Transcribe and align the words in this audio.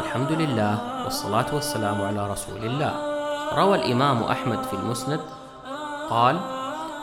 الحمد 0.00 0.32
لله 0.32 1.04
والصلاة 1.04 1.54
والسلام 1.54 2.00
على 2.00 2.32
رسول 2.32 2.64
الله. 2.64 2.92
روى 3.52 3.76
الإمام 3.76 4.22
أحمد 4.22 4.62
في 4.62 4.72
المسند 4.72 5.20
قال 6.10 6.40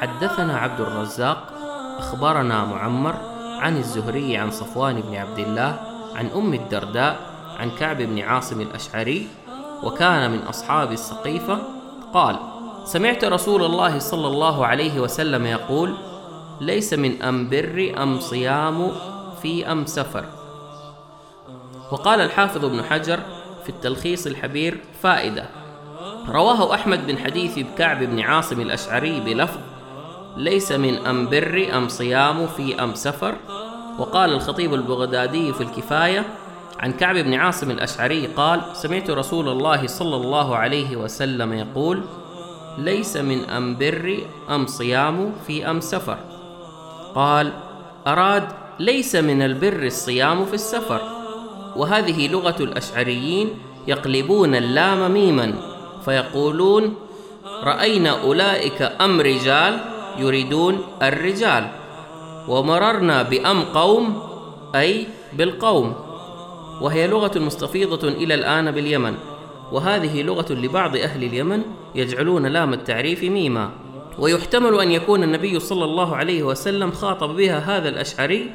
حدثنا 0.00 0.58
عبد 0.58 0.80
الرزاق 0.80 1.38
أخبرنا 1.98 2.64
معمر 2.64 3.14
عن 3.60 3.76
الزهري 3.76 4.36
عن 4.36 4.50
صفوان 4.50 5.00
بن 5.00 5.14
عبد 5.14 5.38
الله 5.38 5.80
عن 6.16 6.26
أم 6.26 6.54
الدرداء 6.54 7.16
عن 7.60 7.70
كعب 7.70 7.96
بن 7.96 8.18
عاصم 8.18 8.60
الأشعري 8.60 9.28
وكان 9.82 10.30
من 10.30 10.42
أصحاب 10.42 10.92
السقيفة 10.92 11.58
قال 12.14 12.36
سمعت 12.84 13.24
رسول 13.24 13.64
الله 13.64 13.98
صلى 13.98 14.26
الله 14.26 14.66
عليه 14.66 15.00
وسلم 15.00 15.46
يقول 15.46 15.94
ليس 16.60 16.94
من 16.94 17.22
أم 17.22 17.48
بر 17.48 17.92
أم 18.02 18.20
صيام 18.20 18.90
في 19.42 19.72
أم 19.72 19.86
سفر. 19.86 20.39
وقال 21.92 22.20
الحافظ 22.20 22.64
ابن 22.64 22.82
حجر 22.82 23.20
في 23.64 23.68
التلخيص 23.68 24.26
الحبير 24.26 24.80
فائدة 25.02 25.48
رواه 26.28 26.74
أحمد 26.74 27.10
من 27.10 27.18
حديث 27.18 27.58
كعب 27.78 28.04
بن 28.04 28.20
عاصم 28.20 28.60
الأشعري 28.60 29.20
بلفظ 29.20 29.58
ليس 30.36 30.72
من 30.72 31.06
أم 31.06 31.28
بر 31.28 31.68
أم 31.76 31.88
صيام 31.88 32.46
في 32.46 32.82
أم 32.82 32.94
سفر 32.94 33.34
وقال 33.98 34.32
الخطيب 34.32 34.74
البغدادي 34.74 35.52
في 35.52 35.60
الكفاية 35.60 36.24
عن 36.80 36.92
كعب 36.92 37.16
بن 37.16 37.34
عاصم 37.34 37.70
الأشعري 37.70 38.26
قال 38.26 38.60
سمعت 38.72 39.10
رسول 39.10 39.48
الله 39.48 39.86
صلى 39.86 40.16
الله 40.16 40.56
عليه 40.56 40.96
وسلم 40.96 41.52
يقول 41.52 42.02
ليس 42.78 43.16
من 43.16 43.44
أم 43.44 43.76
بر 43.76 44.18
أم 44.50 44.66
صيام 44.66 45.32
في 45.46 45.70
أم 45.70 45.80
سفر. 45.80 46.18
قال 47.14 47.52
أراد 48.06 48.48
ليس 48.78 49.16
من 49.16 49.42
البر 49.42 49.82
الصيام 49.86 50.44
في 50.44 50.54
السفر. 50.54 51.19
وهذه 51.76 52.28
لغة 52.28 52.56
الأشعريين 52.60 53.48
يقلبون 53.86 54.54
اللام 54.54 55.12
ميما 55.12 55.54
فيقولون 56.04 56.94
رأينا 57.64 58.22
أولئك 58.22 58.82
أم 59.00 59.20
رجال 59.20 59.78
يريدون 60.18 60.78
الرجال 61.02 61.68
ومررنا 62.48 63.22
بأم 63.22 63.62
قوم 63.62 64.22
أي 64.74 65.06
بالقوم. 65.32 65.94
وهي 66.80 67.06
لغة 67.06 67.38
مستفيضة 67.38 68.08
إلى 68.08 68.34
الآن 68.34 68.70
باليمن 68.70 69.14
وهذه 69.72 70.22
لغة 70.22 70.52
لبعض 70.52 70.96
أهل 70.96 71.24
اليمن 71.24 71.62
يجعلون 71.94 72.46
لام 72.46 72.72
التعريف 72.72 73.22
ميما. 73.22 73.70
ويحتمل 74.18 74.80
أن 74.80 74.92
يكون 74.92 75.22
النبي 75.22 75.60
صلى 75.60 75.84
الله 75.84 76.16
عليه 76.16 76.42
وسلم 76.42 76.90
خاطب 76.90 77.36
بها 77.36 77.58
هذا 77.58 77.88
الأشعري 77.88 78.50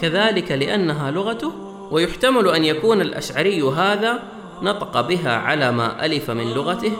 كذلك 0.00 0.52
لأنها 0.52 1.10
لغته 1.10 1.69
ويحتمل 1.90 2.48
أن 2.48 2.64
يكون 2.64 3.00
الأشعري 3.00 3.62
هذا 3.62 4.22
نطق 4.62 5.00
بها 5.00 5.36
على 5.36 5.72
ما 5.72 6.04
ألف 6.04 6.30
من 6.30 6.52
لغته 6.52 6.92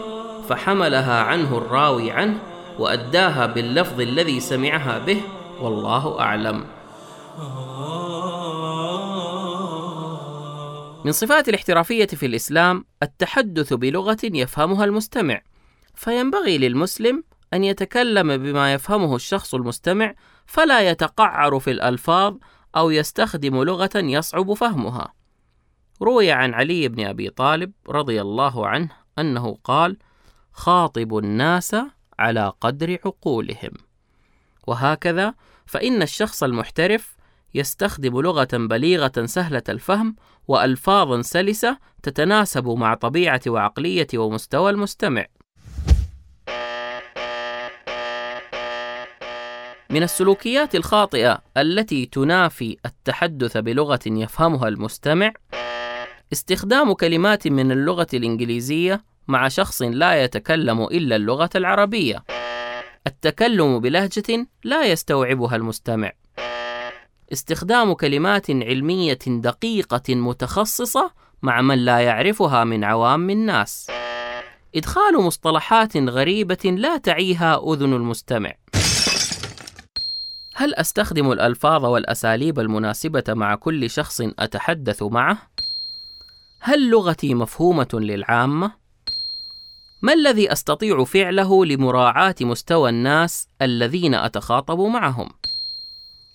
فحملها 0.49 1.21
عنه 1.21 1.59
الراوي 1.59 2.11
عنه 2.11 2.39
وأداها 2.79 3.47
باللفظ 3.47 4.01
الذي 4.01 4.41
سمعها 4.41 4.99
به 4.99 5.23
والله 5.61 6.21
أعلم. 6.21 6.65
من 11.05 11.13
صفات 11.13 11.49
الاحترافية 11.49 12.07
في 12.07 12.27
الإسلام 12.27 12.85
التحدث 13.03 13.73
بلغة 13.73 14.19
يفهمها 14.25 14.85
المستمع. 14.85 15.41
فينبغي 15.95 16.59
للمسلم 16.59 17.23
أن 17.55 17.65
يتكلم 17.65 18.37
بما 18.37 18.73
يفهمه 18.73 19.17
الشخص 19.17 19.55
المستمع 19.55 20.15
فلا 20.47 20.91
يتقعر 20.91 21.59
في 21.59 21.71
الألفاظ 21.71 22.35
أو 22.77 22.91
يستخدم 22.91 23.63
لغة 23.63 23.91
يصعب 23.95 24.55
فهمها. 24.55 25.13
روي 26.03 26.33
عن 26.33 26.55
علي 26.55 26.89
بن 26.89 27.07
أبي 27.07 27.31
طالب 27.31 27.73
رضي 27.89 28.21
الله 28.21 28.67
عنه 28.67 28.89
أنه 29.19 29.59
قال: 29.65 29.97
خاطب 30.53 31.17
الناس 31.17 31.77
على 32.19 32.53
قدر 32.61 32.99
عقولهم. 33.05 33.73
وهكذا 34.67 35.35
فإن 35.67 36.03
الشخص 36.03 36.43
المحترف 36.43 37.17
يستخدم 37.55 38.21
لغة 38.21 38.49
بليغة 38.53 39.25
سهلة 39.25 39.63
الفهم 39.69 40.17
وألفاظ 40.49 41.21
سلسة 41.21 41.79
تتناسب 42.03 42.69
مع 42.69 42.95
طبيعة 42.95 43.41
وعقلية 43.47 44.09
ومستوى 44.15 44.71
المستمع. 44.71 45.27
من 49.91 50.03
السلوكيات 50.03 50.75
الخاطئة 50.75 51.39
التي 51.57 52.07
تنافي 52.07 52.77
التحدث 52.87 53.57
بلغة 53.57 54.01
يفهمها 54.07 54.69
المستمع 54.69 55.33
استخدام 56.33 56.93
كلمات 56.93 57.49
من 57.49 57.73
اللغة 57.73 58.07
الإنجليزية 58.15 59.05
مع 59.29 59.49
شخص 59.49 59.83
لا 59.83 60.25
يتكلم 60.25 60.85
إلا 60.85 61.17
اللغة 61.17 61.51
العربية. 61.55 62.25
التكلم 63.07 63.81
بلهجة 63.81 64.47
لا 64.65 64.85
يستوعبها 64.85 65.57
المستمع. 65.57 66.13
استخدام 67.33 67.93
كلمات 67.93 68.51
علمية 68.51 69.19
دقيقة 69.27 70.15
متخصصة 70.15 71.11
مع 71.43 71.61
من 71.61 71.85
لا 71.85 72.01
يعرفها 72.01 72.65
من 72.65 72.85
عوام 72.85 73.31
الناس. 73.31 73.91
إدخال 74.77 75.23
مصطلحات 75.23 75.97
غريبة 75.97 76.65
لا 76.65 76.97
تعيها 76.97 77.73
أذن 77.73 77.93
المستمع. 77.93 78.53
هل 80.61 80.75
أستخدم 80.75 81.33
الألفاظ 81.33 81.85
والأساليب 81.85 82.61
المناسبة 82.61 83.25
مع 83.29 83.55
كل 83.55 83.91
شخص 83.91 84.21
أتحدث 84.39 85.03
معه؟ 85.03 85.39
هل 86.61 86.91
لغتي 86.91 87.35
مفهومة 87.35 87.89
للعامة؟ 87.95 88.73
ما 90.03 90.13
الذي 90.13 90.53
أستطيع 90.53 91.05
فعله 91.05 91.65
لمراعاة 91.65 92.35
مستوى 92.41 92.91
الناس 92.91 93.49
الذين 93.63 94.15
أتخاطب 94.15 94.81
معهم؟ 94.81 95.29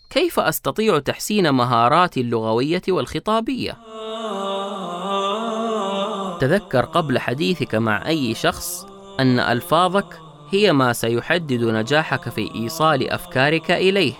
كيف 0.09 0.39
أستطيع 0.39 0.99
تحسين 0.99 1.51
مهاراتي 1.51 2.21
اللغوية 2.21 2.81
والخطابية؟ 2.89 3.77
تذكر 6.39 6.85
قبل 6.85 7.19
حديثك 7.19 7.75
مع 7.75 8.07
أي 8.07 8.33
شخص 8.33 8.85
أن 9.19 9.39
ألفاظك 9.39 10.24
هي 10.51 10.73
ما 10.73 10.93
سيحدد 10.93 11.63
نجاحك 11.63 12.29
في 12.29 12.51
إيصال 12.55 13.09
أفكارك 13.09 13.71
إليه. 13.71 14.13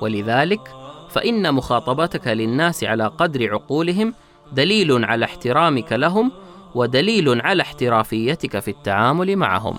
ولذلك 0.00 0.60
فإن 1.10 1.54
مخاطبتك 1.54 2.26
للناس 2.26 2.84
على 2.84 3.06
قدر 3.06 3.52
عقولهم 3.52 4.14
دليل 4.52 5.04
على 5.04 5.24
احترامك 5.24 5.92
لهم 5.92 6.32
ودليل 6.74 7.40
على 7.40 7.62
احترافيتك 7.62 8.58
في 8.58 8.70
التعامل 8.70 9.36
معهم. 9.36 9.76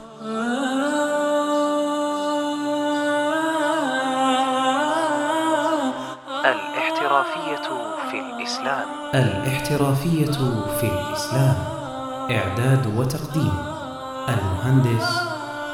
الاحترافية 6.46 7.70
في 8.12 8.20
الإسلام. 8.20 8.86
الاحترافية 9.16 10.32
في 10.80 10.84
الإسلام. 10.84 11.56
إعداد 12.32 12.98
وتقديم. 12.98 13.54
المهندس 14.30 15.31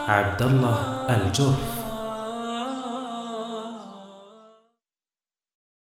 عبد 0.08 0.42
الله 0.42 1.06
الجرف 1.10 1.77